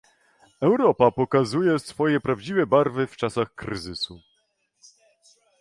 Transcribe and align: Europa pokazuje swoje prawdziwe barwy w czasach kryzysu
Europa 0.61 1.11
pokazuje 1.11 1.79
swoje 1.79 2.19
prawdziwe 2.19 2.65
barwy 2.67 3.07
w 3.07 3.15
czasach 3.17 3.55
kryzysu 3.55 4.21